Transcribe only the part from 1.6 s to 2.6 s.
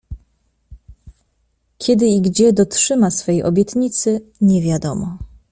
Kiedy i gdzie